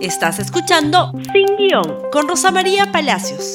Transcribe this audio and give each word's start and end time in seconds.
Estás 0.00 0.38
escuchando 0.38 1.10
Sin 1.32 1.56
Guión 1.56 2.02
con 2.12 2.28
Rosa 2.28 2.52
María 2.52 2.92
Palacios. 2.92 3.54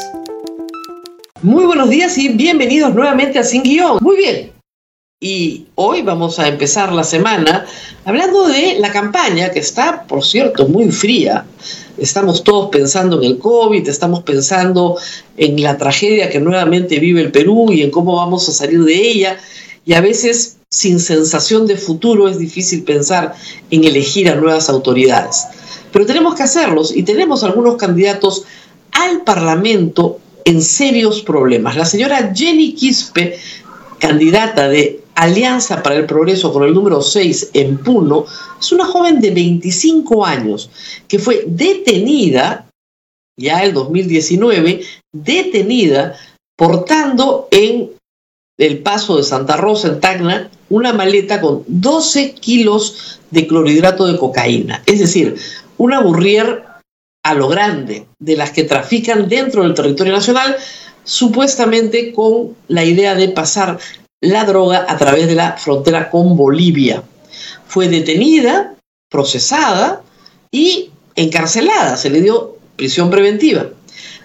Muy 1.41 1.63
buenos 1.63 1.89
días 1.89 2.17
y 2.17 2.27
bienvenidos 2.27 2.93
nuevamente 2.93 3.39
a 3.39 3.45
Sin 3.45 3.63
Guión. 3.63 3.99
Muy 4.01 4.17
bien. 4.17 4.51
Y 5.21 5.67
hoy 5.75 6.01
vamos 6.01 6.39
a 6.39 6.49
empezar 6.49 6.91
la 6.91 7.05
semana 7.05 7.65
hablando 8.03 8.45
de 8.49 8.77
la 8.79 8.91
campaña 8.91 9.51
que 9.51 9.59
está, 9.59 10.03
por 10.05 10.25
cierto, 10.25 10.67
muy 10.67 10.91
fría. 10.91 11.45
Estamos 11.97 12.43
todos 12.43 12.69
pensando 12.71 13.19
en 13.19 13.23
el 13.23 13.37
COVID, 13.39 13.87
estamos 13.87 14.23
pensando 14.23 14.97
en 15.37 15.63
la 15.63 15.77
tragedia 15.77 16.29
que 16.29 16.41
nuevamente 16.41 16.99
vive 16.99 17.21
el 17.21 17.31
Perú 17.31 17.71
y 17.71 17.83
en 17.83 17.91
cómo 17.91 18.17
vamos 18.17 18.49
a 18.49 18.51
salir 18.51 18.83
de 18.83 18.95
ella. 18.95 19.37
Y 19.85 19.93
a 19.93 20.01
veces, 20.01 20.57
sin 20.69 20.99
sensación 20.99 21.67
de 21.67 21.77
futuro, 21.77 22.27
es 22.27 22.37
difícil 22.37 22.83
pensar 22.83 23.33
en 23.71 23.85
elegir 23.85 24.29
a 24.29 24.35
nuevas 24.35 24.67
autoridades 24.67 25.47
pero 25.93 26.07
tenemos 26.07 26.35
que 26.35 26.43
hacerlos 26.43 26.93
y 26.93 27.03
tenemos 27.03 27.43
algunos 27.43 27.77
candidatos 27.77 28.43
al 28.91 29.21
Parlamento 29.21 30.19
en 30.43 30.61
serios 30.61 31.21
problemas. 31.21 31.77
La 31.77 31.85
señora 31.85 32.33
Jenny 32.35 32.73
Quispe, 32.73 33.37
candidata 33.99 34.67
de 34.67 35.01
Alianza 35.15 35.83
para 35.83 35.95
el 35.95 36.07
Progreso 36.07 36.51
con 36.51 36.63
el 36.63 36.73
número 36.73 37.01
6 37.01 37.51
en 37.53 37.77
Puno, 37.77 38.25
es 38.59 38.71
una 38.71 38.85
joven 38.85 39.21
de 39.21 39.31
25 39.31 40.25
años 40.25 40.71
que 41.07 41.19
fue 41.19 41.45
detenida, 41.47 42.67
ya 43.37 43.63
el 43.63 43.73
2019, 43.73 44.81
detenida 45.13 46.15
portando 46.57 47.47
en 47.51 47.91
el 48.57 48.79
paso 48.79 49.17
de 49.17 49.23
Santa 49.23 49.57
Rosa 49.57 49.89
en 49.89 49.99
Tacna 49.99 50.49
una 50.69 50.93
maleta 50.93 51.39
con 51.39 51.63
12 51.67 52.33
kilos 52.33 53.19
de 53.31 53.47
clorhidrato 53.47 54.05
de 54.05 54.17
cocaína. 54.17 54.81
Es 54.85 54.99
decir, 54.99 55.35
una 55.77 56.01
burrier 56.01 56.63
a 57.23 57.33
lo 57.33 57.47
grande, 57.47 58.05
de 58.19 58.35
las 58.35 58.51
que 58.51 58.63
trafican 58.63 59.29
dentro 59.29 59.63
del 59.63 59.73
territorio 59.73 60.13
nacional, 60.13 60.57
supuestamente 61.03 62.11
con 62.13 62.55
la 62.67 62.83
idea 62.83 63.15
de 63.15 63.29
pasar 63.29 63.79
la 64.21 64.45
droga 64.45 64.85
a 64.87 64.97
través 64.97 65.27
de 65.27 65.35
la 65.35 65.57
frontera 65.57 66.09
con 66.09 66.35
Bolivia. 66.35 67.03
Fue 67.67 67.87
detenida, 67.87 68.75
procesada 69.09 70.01
y 70.51 70.91
encarcelada, 71.15 71.97
se 71.97 72.09
le 72.09 72.21
dio 72.21 72.57
prisión 72.75 73.09
preventiva. 73.09 73.67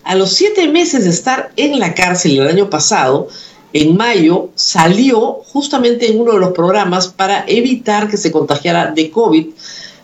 A 0.05 0.15
los 0.15 0.33
siete 0.33 0.69
meses 0.69 1.05
de 1.05 1.11
estar 1.11 1.53
en 1.57 1.79
la 1.79 1.95
cárcel 1.95 2.39
el 2.39 2.49
año 2.49 2.71
pasado, 2.71 3.29
en 3.73 3.97
mayo, 3.97 4.51
salió 4.55 5.43
justamente 5.53 6.09
en 6.09 6.21
uno 6.21 6.33
de 6.33 6.41
los 6.41 6.53
programas 6.53 7.09
para 7.09 7.45
evitar 7.47 8.09
que 8.09 8.17
se 8.17 8.33
contagiara 8.33 8.93
de 8.93 9.11
COVID 9.11 9.47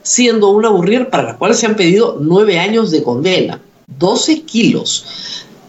siendo 0.05 0.50
una 0.50 0.69
burrier 0.69 1.10
para 1.10 1.24
la 1.24 1.36
cual 1.36 1.56
se 1.56 1.66
han 1.66 1.74
pedido 1.74 2.19
nueve 2.20 2.60
años 2.60 2.92
de 2.92 3.02
condena, 3.02 3.60
12 3.98 4.42
kilos. 4.42 5.06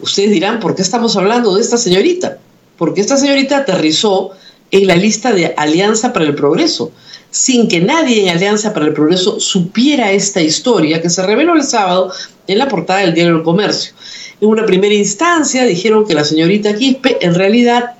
Ustedes 0.01 0.29
dirán, 0.29 0.59
¿por 0.59 0.75
qué 0.75 0.83
estamos 0.83 1.15
hablando 1.15 1.55
de 1.55 1.61
esta 1.61 1.77
señorita? 1.77 2.37
Porque 2.77 3.01
esta 3.01 3.17
señorita 3.17 3.57
aterrizó 3.57 4.31
en 4.71 4.87
la 4.87 4.95
lista 4.95 5.31
de 5.31 5.53
Alianza 5.57 6.11
para 6.11 6.25
el 6.25 6.35
Progreso, 6.35 6.91
sin 7.31 7.67
que 7.67 7.79
nadie 7.79 8.23
en 8.23 8.29
Alianza 8.29 8.73
para 8.73 8.85
el 8.85 8.93
Progreso 8.93 9.39
supiera 9.39 10.11
esta 10.11 10.41
historia 10.41 11.01
que 11.01 11.09
se 11.09 11.25
reveló 11.25 11.55
el 11.55 11.63
sábado 11.63 12.11
en 12.47 12.57
la 12.57 12.67
portada 12.67 12.99
del 12.99 13.13
diario 13.13 13.37
El 13.37 13.43
Comercio. 13.43 13.93
En 14.41 14.49
una 14.49 14.65
primera 14.65 14.93
instancia 14.93 15.63
dijeron 15.63 16.05
que 16.05 16.13
la 16.13 16.25
señorita 16.25 16.75
Quispe 16.75 17.17
en 17.25 17.35
realidad 17.35 17.95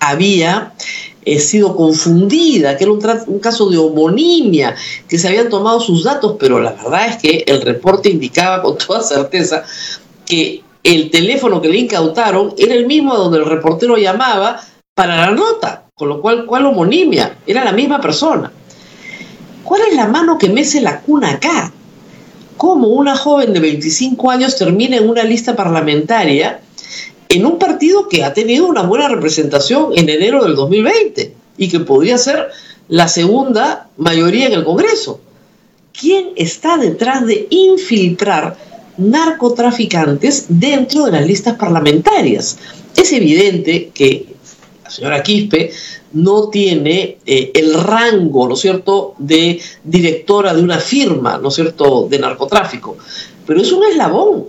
había 0.00 0.72
he 1.34 1.40
sido 1.40 1.76
confundida, 1.76 2.76
que 2.76 2.84
era 2.84 2.92
un, 2.92 3.38
caso 3.38 3.68
de 3.68 3.76
homonimia, 3.76 4.74
que 5.06 5.18
se 5.18 5.28
habían 5.28 5.48
tomado 5.48 5.80
sus 5.80 6.04
datos, 6.04 6.36
pero 6.38 6.58
la 6.58 6.72
verdad 6.72 7.08
es 7.08 7.16
que 7.16 7.44
el 7.46 7.60
reporte 7.60 8.08
indicaba 8.08 8.62
con 8.62 8.78
toda 8.78 9.02
certeza 9.02 9.64
que 10.24 10.62
el 10.82 11.10
teléfono 11.10 11.60
que 11.60 11.68
le 11.68 11.78
incautaron 11.78 12.54
era 12.56 12.74
el 12.74 12.86
mismo 12.86 13.14
donde 13.14 13.38
el 13.38 13.44
reportero 13.44 13.96
llamaba 13.96 14.60
para 14.94 15.16
la 15.16 15.30
nota, 15.32 15.84
con 15.94 16.08
lo 16.08 16.20
cual, 16.20 16.46
¿cuál 16.46 16.66
homonimia? 16.66 17.38
Era 17.46 17.64
la 17.64 17.72
misma 17.72 18.00
persona. 18.00 18.50
¿Cuál 19.64 19.82
es 19.90 19.94
la 19.94 20.06
mano 20.06 20.38
que 20.38 20.48
mece 20.48 20.80
la 20.80 21.00
cuna 21.00 21.32
acá? 21.32 21.72
¿Cómo 22.56 22.88
una 22.88 23.16
joven 23.16 23.52
de 23.52 23.60
25 23.60 24.30
años 24.30 24.56
termina 24.56 24.96
en 24.96 25.08
una 25.08 25.24
lista 25.24 25.54
parlamentaria 25.54 26.60
en 27.28 27.46
un 27.46 27.58
partido 27.58 28.08
que 28.08 28.24
ha 28.24 28.32
tenido 28.32 28.66
una 28.66 28.82
buena 28.82 29.08
representación 29.08 29.92
en 29.94 30.08
enero 30.08 30.44
del 30.44 30.54
2020 30.54 31.34
y 31.58 31.68
que 31.68 31.80
podría 31.80 32.16
ser 32.16 32.48
la 32.88 33.08
segunda 33.08 33.88
mayoría 33.96 34.46
en 34.46 34.54
el 34.54 34.64
Congreso. 34.64 35.20
¿Quién 35.98 36.30
está 36.36 36.78
detrás 36.78 37.26
de 37.26 37.46
infiltrar 37.50 38.56
narcotraficantes 38.96 40.46
dentro 40.48 41.04
de 41.04 41.12
las 41.12 41.26
listas 41.26 41.56
parlamentarias? 41.56 42.58
Es 42.96 43.12
evidente 43.12 43.90
que 43.92 44.26
la 44.84 44.90
señora 44.90 45.22
Quispe 45.22 45.70
no 46.12 46.48
tiene 46.48 47.18
eh, 47.26 47.50
el 47.54 47.74
rango, 47.74 48.48
¿no 48.48 48.54
es 48.54 48.60
cierto?, 48.60 49.14
de 49.18 49.60
directora 49.84 50.54
de 50.54 50.62
una 50.62 50.78
firma, 50.78 51.36
¿no 51.36 51.48
es 51.48 51.54
cierto?, 51.54 52.06
de 52.08 52.18
narcotráfico, 52.18 52.96
pero 53.46 53.60
es 53.60 53.70
un 53.70 53.84
eslabón 53.84 54.46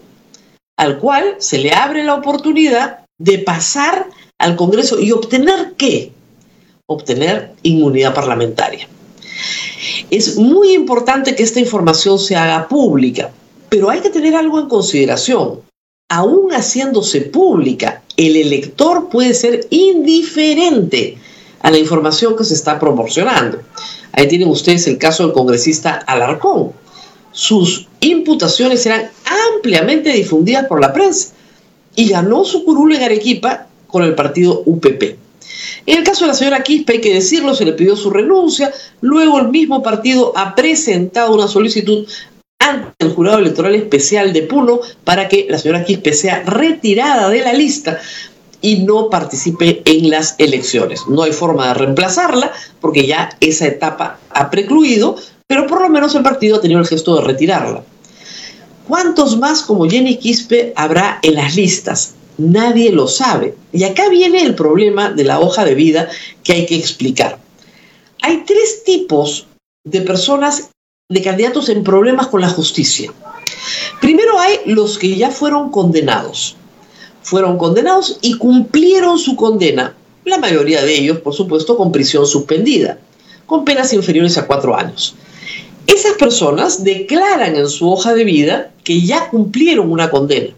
al 0.80 0.98
cual 0.98 1.36
se 1.40 1.58
le 1.58 1.74
abre 1.74 2.06
la 2.06 2.16
oportunidad 2.16 3.00
de 3.18 3.40
pasar 3.40 4.08
al 4.38 4.56
Congreso 4.56 4.98
y 4.98 5.12
obtener 5.12 5.74
qué? 5.76 6.14
Obtener 6.86 7.52
inmunidad 7.64 8.14
parlamentaria. 8.16 8.88
Es 10.10 10.38
muy 10.38 10.72
importante 10.72 11.36
que 11.36 11.44
esta 11.44 11.60
información 11.60 12.18
se 12.18 12.38
haga 12.38 12.70
pública, 12.70 13.30
pero 13.68 13.90
hay 13.90 14.00
que 14.00 14.10
tener 14.10 14.36
algo 14.36 14.58
en 14.58 14.70
consideración. 14.70 15.60
Aún 16.10 16.54
haciéndose 16.54 17.22
pública, 17.24 18.02
el 18.16 18.38
elector 18.38 19.10
puede 19.10 19.34
ser 19.34 19.68
indiferente 19.72 21.18
a 21.62 21.72
la 21.72 21.78
información 21.78 22.38
que 22.38 22.46
se 22.46 22.54
está 22.54 22.80
proporcionando. 22.80 23.60
Ahí 24.14 24.30
tienen 24.30 24.48
ustedes 24.48 24.88
el 24.88 24.98
caso 24.98 25.24
del 25.24 25.34
congresista 25.34 25.96
Alarcón. 26.08 26.72
Sus 27.32 27.88
imputaciones 28.02 28.86
eran 28.86 29.10
ampliamente 29.54 30.12
difundidas 30.12 30.66
por 30.66 30.82
la 30.82 30.94
prensa 30.94 31.34
y 31.96 32.10
ganó 32.10 32.46
su 32.46 32.64
curul 32.64 32.96
en 32.96 33.04
Arequipa 33.04 33.68
con 33.88 34.04
el 34.04 34.16
partido 34.16 34.64
UPP. 34.66 35.18
En 35.86 35.98
el 35.98 36.04
caso 36.04 36.26
de 36.26 36.30
la 36.30 36.34
señora 36.34 36.64
Quispe, 36.64 36.94
hay 36.94 37.02
que 37.02 37.14
decirlo, 37.14 37.56
se 37.56 37.66
le 37.66 37.74
pidió 37.74 37.96
su 37.96 38.10
renuncia, 38.10 38.72
luego 39.02 39.40
el 39.40 39.50
mismo 39.50 39.82
partido 39.82 40.34
ha 40.36 40.56
presentado 40.56 41.34
una 41.34 41.48
solicitud 41.48 42.08
ante 42.60 42.94
el 43.00 43.14
jurado 43.14 43.40
electoral 43.40 43.76
especial 43.76 44.34
de 44.34 44.44
Puno 44.44 44.82
para 45.04 45.28
que 45.28 45.48
la 45.50 45.58
señora 45.58 45.86
Quispe 45.86 46.14
sea 46.14 46.44
retirada 46.44 47.30
de 47.30 47.42
la 47.42 47.54
lista 47.54 48.00
y 48.62 48.84
no 48.84 49.10
participe 49.10 49.82
en 49.86 50.10
las 50.10 50.36
elecciones. 50.38 51.04
No 51.08 51.24
hay 51.24 51.32
forma 51.32 51.70
de 51.70 51.74
reemplazarla 51.76 52.52
porque 52.82 53.08
ya 53.08 53.30
esa 53.40 53.68
etapa 53.68 54.20
ha 54.30 54.50
precluido, 54.50 55.16
pero 55.50 55.66
por 55.66 55.82
lo 55.82 55.90
menos 55.90 56.14
el 56.14 56.22
partido 56.22 56.58
ha 56.58 56.62
tenido 56.62 56.80
el 56.80 56.86
gesto 56.86 57.16
de 57.16 57.24
retirarla. 57.24 57.84
¿Cuántos 58.88 59.36
más 59.40 59.64
como 59.64 59.90
Jenny 59.90 60.18
Quispe 60.18 60.74
habrá 60.76 61.18
en 61.24 61.34
las 61.34 61.56
listas? 61.56 62.14
Nadie 62.38 62.92
lo 62.92 63.08
sabe. 63.08 63.56
Y 63.74 63.84
acá 63.84 64.10
viene 64.10 64.44
el 64.44 64.54
problema 64.54 65.10
de 65.10 65.24
la 65.24 65.40
hoja 65.40 65.66
de 65.66 65.74
vida 65.74 66.08
que 66.44 66.54
hay 66.54 66.68
que 66.68 66.76
explicar. 66.76 67.40
Hay 68.22 68.44
tres 68.46 68.84
tipos 68.84 69.48
de 69.84 70.02
personas, 70.02 70.70
de 71.10 71.24
candidatos 71.24 71.70
en 71.70 71.84
problemas 71.84 72.28
con 72.28 72.42
la 72.42 72.50
justicia. 72.50 73.12
Primero 74.02 74.40
hay 74.40 74.60
los 74.68 75.00
que 75.00 75.16
ya 75.16 75.32
fueron 75.32 75.72
condenados. 75.72 76.58
Fueron 77.24 77.58
condenados 77.58 78.20
y 78.22 78.38
cumplieron 78.38 79.18
su 79.18 79.36
condena. 79.36 79.96
La 80.26 80.38
mayoría 80.38 80.84
de 80.84 80.94
ellos, 80.94 81.22
por 81.22 81.34
supuesto, 81.34 81.76
con 81.76 81.92
prisión 81.92 82.28
suspendida, 82.28 83.00
con 83.48 83.66
penas 83.66 83.94
inferiores 83.94 84.38
a 84.38 84.46
cuatro 84.46 84.78
años. 84.78 85.16
Esas 85.90 86.14
personas 86.14 86.84
declaran 86.84 87.56
en 87.56 87.68
su 87.68 87.92
hoja 87.92 88.14
de 88.14 88.24
vida 88.24 88.72
que 88.84 89.02
ya 89.02 89.28
cumplieron 89.30 89.92
una 89.92 90.12
condena 90.12 90.50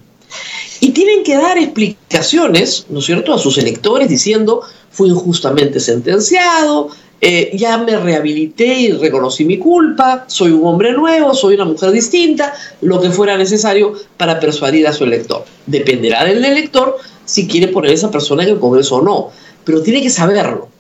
y 0.82 0.90
tienen 0.90 1.24
que 1.24 1.38
dar 1.38 1.58
explicaciones, 1.58 2.88
¿no 2.90 3.00
es 3.00 3.06
cierto?, 3.06 3.34
a 3.34 3.38
sus 3.38 3.58
electores 3.58 4.10
diciendo, 4.10 4.62
fui 4.90 5.08
injustamente 5.08 5.80
sentenciado, 5.80 6.90
eh, 7.22 7.52
ya 7.54 7.78
me 7.78 7.96
rehabilité 7.96 8.66
y 8.66 8.92
reconocí 8.92 9.46
mi 9.46 9.58
culpa, 9.58 10.26
soy 10.28 10.52
un 10.52 10.66
hombre 10.66 10.92
nuevo, 10.92 11.34
soy 11.34 11.56
una 11.56 11.66
mujer 11.66 11.92
distinta, 11.92 12.54
lo 12.82 13.00
que 13.00 13.12
fuera 13.12 13.38
necesario 13.38 13.94
para 14.18 14.38
persuadir 14.38 14.86
a 14.86 14.92
su 14.92 15.06
elector. 15.06 15.46
Dependerá 15.66 16.26
del 16.26 16.44
elector 16.44 16.98
si 17.24 17.48
quiere 17.48 17.70
poner 17.70 17.92
a 17.92 17.94
esa 17.94 18.12
persona 18.12 18.44
en 18.44 18.50
el 18.50 18.60
Congreso 18.60 18.98
o 18.98 19.02
no, 19.02 19.30
pero 19.64 19.82
tiene 19.82 20.02
que 20.02 20.10
saberlo. 20.10 20.71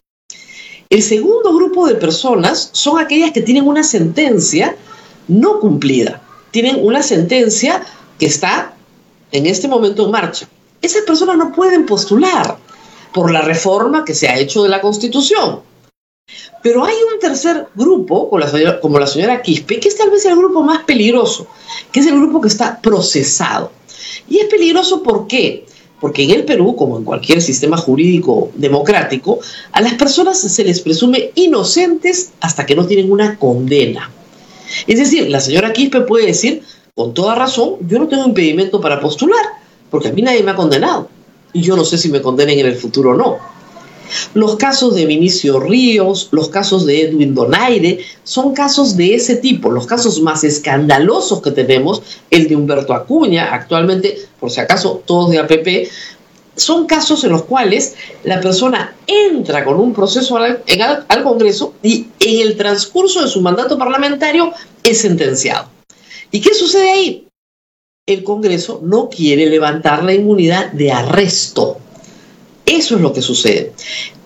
El 0.91 1.03
segundo 1.03 1.55
grupo 1.55 1.87
de 1.87 1.95
personas 1.95 2.69
son 2.73 2.99
aquellas 2.99 3.31
que 3.31 3.41
tienen 3.41 3.65
una 3.65 3.81
sentencia 3.81 4.75
no 5.29 5.61
cumplida. 5.61 6.21
Tienen 6.51 6.85
una 6.85 7.01
sentencia 7.01 7.81
que 8.19 8.25
está 8.25 8.73
en 9.31 9.45
este 9.45 9.69
momento 9.69 10.03
en 10.03 10.11
marcha. 10.11 10.49
Esas 10.81 11.03
personas 11.03 11.37
no 11.37 11.53
pueden 11.53 11.85
postular 11.85 12.57
por 13.13 13.31
la 13.31 13.39
reforma 13.39 14.03
que 14.03 14.13
se 14.13 14.27
ha 14.27 14.37
hecho 14.37 14.63
de 14.63 14.69
la 14.69 14.81
Constitución. 14.81 15.61
Pero 16.61 16.83
hay 16.83 16.95
un 17.13 17.19
tercer 17.21 17.67
grupo, 17.73 18.29
como 18.81 18.99
la, 18.99 19.07
señora, 19.07 19.41
Quispe, 19.41 19.79
que 19.79 19.87
es 19.87 19.95
tal 19.95 20.09
vez 20.09 20.25
el 20.25 20.35
grupo 20.35 20.61
más 20.61 20.83
peligroso, 20.83 21.47
que 21.93 22.01
es 22.01 22.07
el 22.07 22.19
grupo 22.19 22.41
que 22.41 22.49
está 22.49 22.81
procesado. 22.81 23.71
Y 24.27 24.39
es 24.39 24.47
peligroso 24.47 25.01
¿por 25.01 25.25
qué? 25.25 25.65
Porque 26.01 26.23
en 26.23 26.31
el 26.31 26.43
Perú, 26.45 26.75
como 26.75 26.97
en 26.97 27.05
cualquier 27.05 27.41
sistema 27.41 27.77
jurídico 27.77 28.51
democrático, 28.55 29.39
a 29.71 29.81
las 29.81 29.93
personas 29.93 30.39
se 30.39 30.63
les 30.63 30.81
presume 30.81 31.31
inocentes 31.35 32.31
hasta 32.41 32.65
que 32.65 32.75
no 32.75 32.87
tienen 32.87 33.11
una 33.11 33.37
condena. 33.37 34.11
Es 34.87 34.97
decir, 34.97 35.29
la 35.29 35.39
señora 35.39 35.73
Quispe 35.73 36.01
puede 36.01 36.25
decir, 36.25 36.63
con 36.95 37.13
toda 37.13 37.35
razón, 37.35 37.75
yo 37.87 37.99
no 37.99 38.07
tengo 38.07 38.25
impedimento 38.25 38.81
para 38.81 38.99
postular, 38.99 39.45
porque 39.91 40.07
a 40.07 40.11
mí 40.11 40.23
nadie 40.23 40.43
me 40.43 40.51
ha 40.51 40.55
condenado. 40.55 41.07
Y 41.53 41.61
yo 41.61 41.75
no 41.75 41.85
sé 41.85 41.97
si 41.97 42.09
me 42.09 42.21
condenen 42.21 42.59
en 42.59 42.65
el 42.65 42.75
futuro 42.75 43.11
o 43.11 43.15
no. 43.15 43.37
Los 44.33 44.55
casos 44.55 44.95
de 44.95 45.05
Vinicio 45.05 45.59
Ríos, 45.59 46.29
los 46.31 46.49
casos 46.49 46.85
de 46.85 47.01
Edwin 47.01 47.33
Donaire, 47.33 47.99
son 48.23 48.53
casos 48.53 48.97
de 48.97 49.15
ese 49.15 49.35
tipo. 49.35 49.71
Los 49.71 49.87
casos 49.87 50.21
más 50.21 50.43
escandalosos 50.43 51.41
que 51.41 51.51
tenemos, 51.51 52.01
el 52.29 52.47
de 52.47 52.55
Humberto 52.55 52.93
Acuña, 52.93 53.53
actualmente, 53.53 54.17
por 54.39 54.51
si 54.51 54.59
acaso, 54.59 55.03
todos 55.05 55.31
de 55.31 55.39
APP, 55.39 55.89
son 56.55 56.85
casos 56.85 57.23
en 57.23 57.31
los 57.31 57.43
cuales 57.43 57.95
la 58.23 58.41
persona 58.41 58.95
entra 59.07 59.63
con 59.63 59.79
un 59.79 59.93
proceso 59.93 60.37
al, 60.37 60.63
al, 61.07 61.23
Congreso 61.23 61.73
y 61.81 62.07
en 62.19 62.47
el 62.47 62.57
transcurso 62.57 63.21
de 63.21 63.27
su 63.27 63.41
mandato 63.41 63.77
parlamentario 63.77 64.51
es 64.83 65.01
sentenciado. 65.01 65.69
¿Y 66.29 66.41
qué 66.41 66.53
sucede 66.53 66.91
ahí? 66.91 67.27
El 68.05 68.23
Congreso 68.23 68.81
no 68.83 69.09
quiere 69.09 69.45
levantar 69.45 70.03
la 70.03 70.13
inmunidad 70.13 70.71
de 70.71 70.91
arresto. 70.91 71.77
Eso 72.71 72.95
es 72.95 73.01
lo 73.01 73.11
que 73.11 73.21
sucede. 73.21 73.73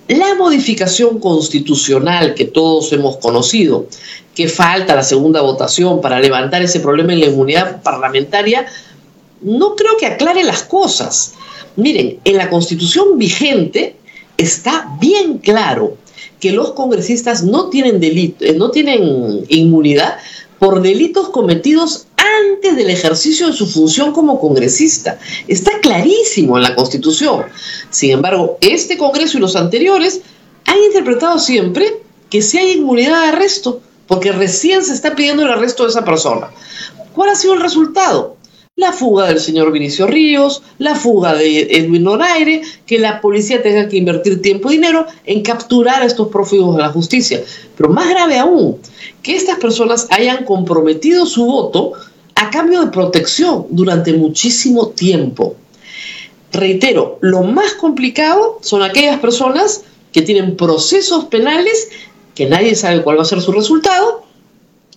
La 0.07 0.35
modificación 0.35 1.19
constitucional 1.19 2.35
que 2.35 2.45
todos 2.45 2.93
hemos 2.93 3.17
conocido, 3.17 3.87
que 4.35 4.47
falta 4.47 4.93
la 4.93 5.01
segunda 5.01 5.41
votación 5.41 5.99
para 5.99 6.19
levantar 6.19 6.61
ese 6.61 6.79
problema 6.79 7.13
en 7.13 7.21
la 7.21 7.25
inmunidad 7.25 7.81
parlamentaria, 7.81 8.67
no 9.41 9.75
creo 9.75 9.97
que 9.97 10.05
aclare 10.05 10.43
las 10.43 10.61
cosas. 10.61 11.33
Miren, 11.75 12.19
en 12.23 12.37
la 12.37 12.51
constitución 12.51 13.17
vigente 13.17 13.95
está 14.37 14.95
bien 15.01 15.39
claro 15.39 15.97
que 16.39 16.51
los 16.51 16.73
congresistas 16.73 17.43
no 17.43 17.69
tienen 17.69 17.99
delito, 17.99 18.45
eh, 18.45 18.53
no 18.53 18.69
tienen 18.69 19.43
inmunidad 19.49 20.17
por 20.65 20.81
delitos 20.81 21.29
cometidos 21.29 22.07
antes 22.17 22.75
del 22.75 22.89
ejercicio 22.89 23.45
de 23.45 23.53
su 23.53 23.67
función 23.67 24.13
como 24.13 24.39
congresista. 24.39 25.19
Está 25.47 25.79
clarísimo 25.79 26.57
en 26.57 26.63
la 26.63 26.73
Constitución. 26.73 27.45
Sin 27.91 28.09
embargo, 28.09 28.57
este 28.61 28.97
Congreso 28.97 29.37
y 29.37 29.41
los 29.41 29.55
anteriores 29.55 30.21
han 30.65 30.79
interpretado 30.79 31.37
siempre 31.37 32.01
que 32.31 32.41
si 32.41 32.57
hay 32.57 32.71
inmunidad 32.79 33.21
de 33.21 33.27
arresto, 33.27 33.79
porque 34.07 34.31
recién 34.31 34.83
se 34.83 34.93
está 34.93 35.15
pidiendo 35.15 35.43
el 35.43 35.51
arresto 35.51 35.83
de 35.83 35.89
esa 35.89 36.03
persona. 36.03 36.49
¿Cuál 37.13 37.29
ha 37.29 37.35
sido 37.35 37.53
el 37.53 37.61
resultado? 37.61 38.34
La 38.77 38.91
fuga 38.91 39.27
del 39.27 39.39
señor 39.39 39.71
Vinicio 39.71 40.05
Ríos, 40.05 40.61
la 40.79 40.95
fuga 40.95 41.33
de 41.33 41.61
Edwin 41.61 42.03
Noraire, 42.03 42.61
que 42.85 42.99
la 42.99 43.21
policía 43.21 43.63
tenga 43.63 43.87
que 43.87 43.95
invertir 43.95 44.41
tiempo 44.41 44.69
y 44.69 44.73
dinero 44.73 45.05
en 45.23 45.43
capturar 45.43 46.01
a 46.01 46.05
estos 46.05 46.27
prófugos 46.27 46.75
de 46.75 46.81
la 46.81 46.89
justicia. 46.89 47.41
Pero 47.77 47.91
más 47.91 48.09
grave 48.09 48.37
aún, 48.37 48.79
que 49.23 49.33
estas 49.33 49.59
personas 49.59 50.07
hayan 50.09 50.43
comprometido 50.43 51.25
su 51.25 51.45
voto 51.45 51.93
a 52.35 52.49
cambio 52.49 52.81
de 52.81 52.91
protección 52.91 53.67
durante 53.69 54.11
muchísimo 54.11 54.89
tiempo. 54.89 55.55
Reitero, 56.51 57.17
lo 57.21 57.43
más 57.43 57.75
complicado 57.75 58.59
son 58.61 58.83
aquellas 58.83 59.21
personas 59.21 59.85
que 60.11 60.21
tienen 60.21 60.57
procesos 60.57 61.23
penales 61.23 61.91
que 62.35 62.47
nadie 62.47 62.75
sabe 62.75 63.03
cuál 63.03 63.19
va 63.19 63.21
a 63.21 63.25
ser 63.25 63.39
su 63.39 63.53
resultado. 63.53 64.24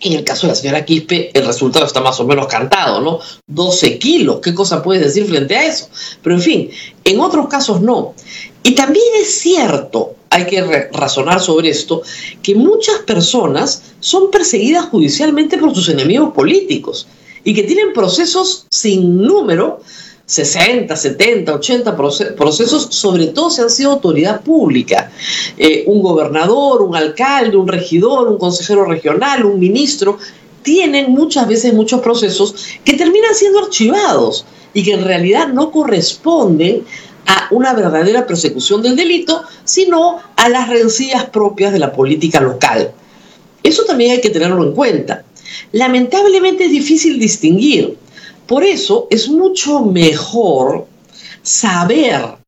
En 0.01 0.13
el 0.13 0.23
caso 0.23 0.47
de 0.47 0.53
la 0.53 0.55
señora 0.55 0.85
Quispe, 0.85 1.31
el 1.35 1.45
resultado 1.45 1.85
está 1.85 2.01
más 2.01 2.21
o 2.21 2.27
menos 2.27 2.47
cantado, 2.47 3.01
¿no? 3.01 3.19
12 3.49 3.99
kilos, 3.99 4.39
¿qué 4.41 4.55
cosa 4.55 4.83
puedes 4.83 5.03
decir 5.03 5.27
frente 5.27 5.57
a 5.57 5.67
eso? 5.67 5.89
Pero 6.23 6.37
en 6.37 6.43
fin, 6.43 6.71
en 7.05 7.21
otros 7.21 7.49
casos 7.49 7.81
no. 7.81 8.15
Y 8.63 8.75
también 8.77 9.07
es 9.21 9.41
cierto, 9.41 10.15
hay 10.31 10.47
que 10.47 10.89
razonar 10.93 11.41
sobre 11.41 11.71
esto, 11.71 12.03
que 12.43 12.55
muchas 12.55 12.99
personas 13.01 13.83
son 14.01 14.31
perseguidas 14.31 14.87
judicialmente 14.87 15.59
por 15.59 15.75
sus 15.75 15.89
enemigos 15.89 16.33
políticos 16.33 17.09
y 17.43 17.55
que 17.55 17.65
tienen 17.65 17.93
procesos 17.93 18.67
sin 18.71 19.23
número, 19.23 19.81
60, 20.29 20.95
70, 20.95 21.55
80 21.55 21.97
procesos, 22.37 22.89
sobre 22.91 23.29
todo 23.29 23.49
si 23.49 23.63
han 23.63 23.71
sido 23.71 23.93
autoridad 23.93 24.43
pública. 24.43 25.11
Eh, 25.57 25.85
un 25.87 26.03
gobernador, 26.03 26.83
un 26.83 26.95
alcalde, 26.95 27.57
un 27.57 27.67
regidor, 27.67 28.29
un 28.29 28.37
consejero 28.37 28.85
regional, 28.85 29.47
un 29.47 29.59
ministro, 29.59 30.19
tienen 30.63 31.13
muchas 31.13 31.49
veces 31.49 31.73
muchos 31.73 32.03
procesos 32.03 32.55
que 32.85 32.93
terminan 32.93 33.35
siendo 33.35 33.61
archivados 33.61 34.45
y 34.75 34.83
que 34.83 34.93
en 34.93 35.05
realidad 35.05 35.49
no 35.49 35.71
corresponden 35.71 36.85
a 37.25 37.49
una 37.51 37.73
verdadera 37.73 38.27
persecución 38.27 38.83
del 38.83 38.97
delito, 38.97 39.43
sino 39.65 40.19
a 40.37 40.49
las 40.51 40.69
rencillas 40.69 41.25
propias 41.25 41.73
de 41.73 41.79
la 41.79 41.91
política 41.91 42.39
local. 42.39 42.93
Eso 43.63 43.85
también 43.85 44.13
hay 44.13 44.21
que 44.21 44.29
tenerlo 44.29 44.63
en 44.63 44.75
cuenta. 44.75 45.25
Lamentablemente 45.73 46.67
es 46.67 46.71
difícil 46.71 47.19
distinguir. 47.19 47.97
Por 48.49 48.65
eso 48.65 49.07
es 49.11 49.29
mucho 49.29 49.83
mejor 49.83 50.87
saber 51.43 52.39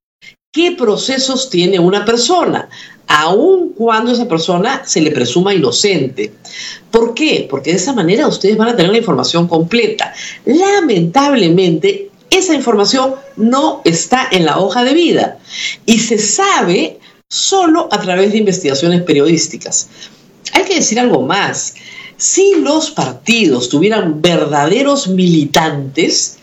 qué 0.51 0.73
procesos 0.73 1.51
tiene 1.51 1.79
una 1.79 2.05
persona, 2.07 2.71
aun 3.07 3.75
cuando 3.75 4.11
esa 4.11 4.27
persona 4.27 4.83
se 4.87 5.03
le 5.03 5.11
presuma 5.11 5.55
inocente. 5.55 6.33
¿Por 6.91 7.13
qué? 7.13 7.47
Porque 7.49 7.73
de 7.73 7.77
esa 7.77 7.93
manera 7.93 8.27
ustedes 8.27 8.57
van 8.57 8.69
a 8.69 8.77
tener 8.77 8.93
la 8.93 8.99
información 8.99 9.47
completa. 9.47 10.15
Lamentablemente, 10.47 12.11
esa 12.31 12.55
información 12.55 13.17
no 13.37 13.83
está 13.85 14.27
en 14.31 14.47
la 14.47 14.59
hoja 14.59 14.85
de 14.85 14.95
vida 14.95 15.39
y 15.85 15.99
se 15.99 16.19
sabe 16.19 16.99
solo 17.29 17.89
a 17.93 18.01
través 18.01 18.33
de 18.33 18.39
investigaciones 18.39 19.03
periodísticas. 19.03 19.89
Hay 20.55 20.65
que 20.65 20.77
decir 20.77 20.99
algo 20.99 21.23
más. 21.23 21.75
Si 22.21 22.57
los 22.57 22.91
partidos 22.91 23.71
tuvieran 23.71 24.21
verdaderos 24.21 25.09
militantes, 25.09 26.37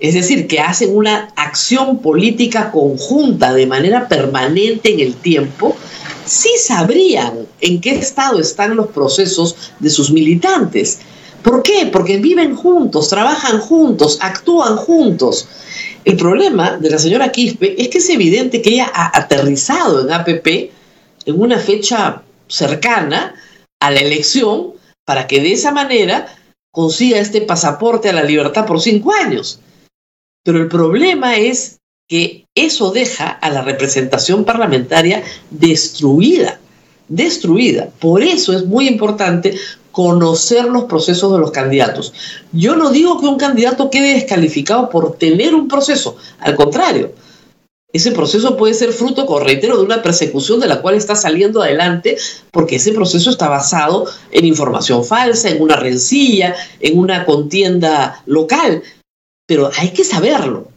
es 0.00 0.14
decir, 0.14 0.46
que 0.46 0.60
hacen 0.60 0.96
una 0.96 1.34
acción 1.36 1.98
política 1.98 2.70
conjunta 2.70 3.52
de 3.52 3.66
manera 3.66 4.08
permanente 4.08 4.94
en 4.94 5.00
el 5.00 5.14
tiempo, 5.16 5.76
sí 6.24 6.48
sabrían 6.58 7.46
en 7.60 7.78
qué 7.82 7.96
estado 7.96 8.40
están 8.40 8.74
los 8.74 8.86
procesos 8.86 9.54
de 9.78 9.90
sus 9.90 10.10
militantes. 10.10 11.00
¿Por 11.42 11.62
qué? 11.62 11.90
Porque 11.92 12.16
viven 12.16 12.56
juntos, 12.56 13.10
trabajan 13.10 13.60
juntos, 13.60 14.16
actúan 14.22 14.76
juntos. 14.76 15.46
El 16.06 16.16
problema 16.16 16.78
de 16.78 16.88
la 16.88 16.98
señora 16.98 17.32
Quispe 17.32 17.74
es 17.78 17.88
que 17.88 17.98
es 17.98 18.08
evidente 18.08 18.62
que 18.62 18.70
ella 18.70 18.90
ha 18.94 19.18
aterrizado 19.18 20.00
en 20.00 20.10
APP 20.10 20.46
en 21.26 21.38
una 21.38 21.58
fecha 21.58 22.22
cercana 22.46 23.34
a 23.78 23.90
la 23.90 24.00
elección 24.00 24.77
para 25.08 25.26
que 25.26 25.40
de 25.40 25.52
esa 25.52 25.70
manera 25.72 26.26
consiga 26.70 27.18
este 27.18 27.40
pasaporte 27.40 28.10
a 28.10 28.12
la 28.12 28.24
libertad 28.24 28.66
por 28.66 28.78
cinco 28.78 29.14
años. 29.14 29.58
Pero 30.44 30.58
el 30.58 30.68
problema 30.68 31.38
es 31.38 31.78
que 32.06 32.44
eso 32.54 32.90
deja 32.90 33.26
a 33.30 33.48
la 33.48 33.62
representación 33.62 34.44
parlamentaria 34.44 35.22
destruida, 35.48 36.60
destruida. 37.08 37.88
Por 37.98 38.22
eso 38.22 38.52
es 38.52 38.66
muy 38.66 38.86
importante 38.86 39.56
conocer 39.92 40.66
los 40.66 40.84
procesos 40.84 41.32
de 41.32 41.38
los 41.38 41.52
candidatos. 41.52 42.12
Yo 42.52 42.76
no 42.76 42.90
digo 42.90 43.18
que 43.18 43.28
un 43.28 43.38
candidato 43.38 43.88
quede 43.88 44.12
descalificado 44.12 44.90
por 44.90 45.16
tener 45.16 45.54
un 45.54 45.68
proceso, 45.68 46.18
al 46.38 46.54
contrario, 46.54 47.14
ese 47.90 48.12
proceso 48.12 48.56
puede 48.56 48.74
ser 48.74 48.92
fruto, 48.92 49.26
reitero, 49.40 49.78
de 49.78 49.84
una 49.84 50.02
persecución 50.02 50.60
de 50.60 50.66
la 50.66 50.82
cual 50.82 50.94
está 50.94 51.16
saliendo 51.16 51.62
adelante, 51.62 52.18
porque 52.50 52.76
ese 52.76 52.92
proceso 52.92 53.30
está 53.30 53.48
basado 53.48 54.06
en 54.30 54.44
información 54.44 55.04
falsa, 55.04 55.48
en 55.48 55.62
una 55.62 55.76
rencilla, 55.76 56.54
en 56.80 56.98
una 56.98 57.24
contienda 57.24 58.22
local. 58.26 58.82
Pero 59.46 59.70
hay 59.78 59.90
que 59.90 60.04
saberlo, 60.04 60.68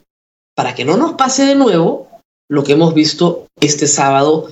para 0.56 0.74
que 0.74 0.86
no 0.86 0.96
nos 0.96 1.13
pase 1.13 1.46
de 1.46 1.56
nuevo 1.56 2.08
lo 2.50 2.63
que 2.63 2.74
hemos 2.74 2.94
visto 2.94 3.48
este 3.60 3.88
sábado 3.88 4.50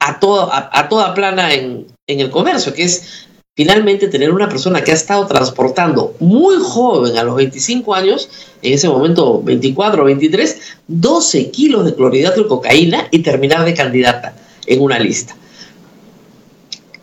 a 0.00 0.20
toda, 0.20 0.70
a, 0.72 0.88
toda 0.88 1.14
plana 1.14 1.54
en, 1.54 1.86
en 2.06 2.20
el 2.20 2.30
comercio, 2.30 2.74
que 2.74 2.84
es 2.84 3.26
finalmente 3.60 4.08
tener 4.08 4.32
una 4.32 4.48
persona 4.48 4.82
que 4.82 4.90
ha 4.90 4.94
estado 4.94 5.26
transportando 5.26 6.14
muy 6.18 6.56
joven, 6.62 7.18
a 7.18 7.22
los 7.22 7.36
25 7.36 7.94
años, 7.94 8.30
en 8.62 8.72
ese 8.72 8.88
momento 8.88 9.42
24 9.42 10.00
o 10.00 10.06
23, 10.06 10.60
12 10.88 11.50
kilos 11.50 11.84
de 11.84 11.94
clorhidrato 11.94 12.42
de 12.42 12.48
cocaína 12.48 13.08
y 13.10 13.18
terminar 13.18 13.66
de 13.66 13.74
candidata 13.74 14.34
en 14.64 14.80
una 14.80 14.98
lista. 14.98 15.36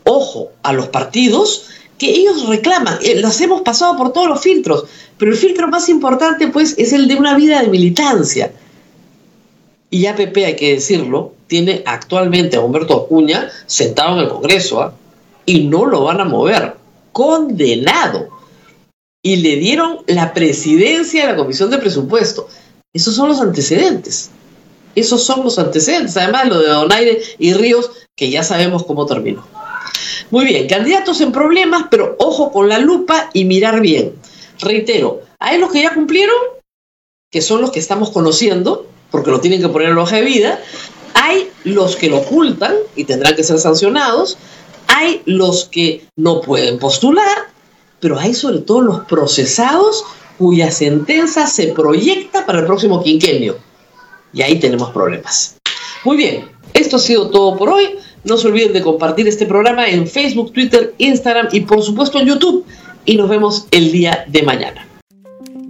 Ojo 0.03 0.49
a 0.63 0.73
los 0.73 0.87
partidos 0.87 1.67
que 1.99 2.09
ellos 2.09 2.47
reclaman, 2.47 2.97
eh, 3.03 3.21
los 3.21 3.39
hemos 3.39 3.61
pasado 3.61 3.95
por 3.95 4.11
todos 4.11 4.27
los 4.27 4.41
filtros, 4.41 4.85
pero 5.19 5.33
el 5.33 5.37
filtro 5.37 5.67
más 5.67 5.87
importante 5.89 6.47
pues 6.47 6.73
es 6.79 6.91
el 6.91 7.07
de 7.07 7.17
una 7.17 7.37
vida 7.37 7.61
de 7.61 7.67
militancia. 7.67 8.51
Y 9.91 10.07
APP, 10.07 10.37
hay 10.37 10.55
que 10.55 10.73
decirlo, 10.73 11.33
tiene 11.45 11.83
actualmente 11.85 12.57
a 12.57 12.61
Humberto 12.61 12.95
Acuña 12.95 13.47
sentado 13.67 14.15
en 14.15 14.23
el 14.23 14.29
Congreso 14.29 14.81
¿ah? 14.81 14.95
Y 15.47 15.63
no 15.63 15.85
lo 15.85 16.03
van 16.03 16.19
a 16.19 16.25
mover, 16.25 16.75
condenado. 17.13 18.29
Y 19.23 19.37
le 19.37 19.55
dieron 19.55 19.99
la 20.05 20.33
presidencia 20.33 21.25
de 21.25 21.31
la 21.31 21.37
Comisión 21.37 21.71
de 21.71 21.79
Presupuesto. 21.79 22.47
Esos 22.93 23.15
son 23.15 23.29
los 23.29 23.39
antecedentes. 23.39 24.29
Esos 24.93 25.23
son 25.23 25.43
los 25.43 25.57
antecedentes. 25.57 26.17
Además, 26.17 26.49
lo 26.49 26.59
de 26.59 26.67
Donaire 26.67 27.21
y 27.39 27.53
Ríos, 27.53 27.91
que 28.15 28.29
ya 28.29 28.43
sabemos 28.43 28.83
cómo 28.83 29.05
terminó. 29.05 29.45
Muy 30.31 30.45
bien, 30.45 30.67
candidatos 30.67 31.21
en 31.21 31.31
problemas, 31.31 31.85
pero 31.89 32.15
ojo 32.19 32.51
con 32.51 32.67
la 32.67 32.79
lupa 32.79 33.29
y 33.31 33.45
mirar 33.45 33.79
bien. 33.79 34.13
Reitero, 34.59 35.21
hay 35.39 35.59
los 35.59 35.71
que 35.71 35.83
ya 35.83 35.93
cumplieron, 35.93 36.35
que 37.31 37.41
son 37.41 37.61
los 37.61 37.71
que 37.71 37.79
estamos 37.79 38.09
conociendo, 38.09 38.85
porque 39.11 39.31
lo 39.31 39.39
tienen 39.39 39.61
que 39.61 39.69
poner 39.69 39.89
en 39.89 39.97
hoja 39.97 40.17
de 40.17 40.23
vida. 40.23 40.61
Hay 41.13 41.49
los 41.63 41.95
que 41.95 42.09
lo 42.09 42.17
ocultan 42.17 42.75
y 42.95 43.05
tendrán 43.05 43.35
que 43.35 43.43
ser 43.43 43.59
sancionados. 43.59 44.37
Hay 44.87 45.21
los 45.25 45.65
que 45.65 46.05
no 46.15 46.41
pueden 46.41 46.79
postular, 46.79 47.37
pero 47.99 48.19
hay 48.19 48.33
sobre 48.33 48.59
todo 48.59 48.81
los 48.81 48.99
procesados 49.01 50.03
cuya 50.37 50.71
sentencia 50.71 51.47
se 51.47 51.67
proyecta 51.67 52.45
para 52.45 52.59
el 52.59 52.65
próximo 52.65 53.03
quinquenio. 53.03 53.57
Y 54.33 54.41
ahí 54.41 54.59
tenemos 54.59 54.91
problemas. 54.91 55.57
Muy 56.03 56.17
bien, 56.17 56.49
esto 56.73 56.97
ha 56.97 56.99
sido 56.99 57.29
todo 57.29 57.57
por 57.57 57.69
hoy. 57.69 57.95
No 58.23 58.37
se 58.37 58.47
olviden 58.47 58.73
de 58.73 58.81
compartir 58.81 59.27
este 59.27 59.45
programa 59.45 59.87
en 59.87 60.07
Facebook, 60.07 60.53
Twitter, 60.53 60.93
Instagram 60.97 61.47
y 61.51 61.61
por 61.61 61.81
supuesto 61.81 62.19
en 62.19 62.27
YouTube. 62.27 62.65
Y 63.05 63.17
nos 63.17 63.29
vemos 63.29 63.67
el 63.71 63.91
día 63.91 64.25
de 64.27 64.43
mañana. 64.43 64.87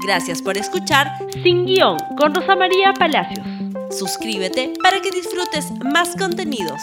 Gracias 0.06 0.42
por 0.42 0.58
escuchar 0.58 1.08
Sin 1.44 1.66
Guión 1.66 1.98
con 2.18 2.34
Rosa 2.34 2.56
María 2.56 2.94
Palacios. 2.94 3.46
Suscríbete 3.90 4.74
para 4.82 5.02
que 5.02 5.12
disfrutes 5.12 5.72
más 5.84 6.16
contenidos. 6.18 6.82